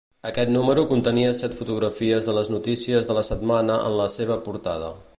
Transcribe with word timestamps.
Aquest 0.27 0.51
número 0.53 0.85
contenia 0.91 1.35
set 1.41 1.57
fotografies 1.59 2.25
de 2.31 2.35
les 2.39 2.51
notícies 2.57 3.09
de 3.11 3.19
la 3.21 3.27
setmana 3.31 3.81
en 3.91 4.03
la 4.05 4.13
seva 4.19 4.43
portada. 4.49 4.95